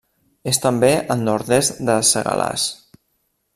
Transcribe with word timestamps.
És 0.51 0.59
també 0.63 0.89
al 1.17 1.21
nord-est 1.27 1.85
de 1.91 1.99
Segalars. 2.13 2.67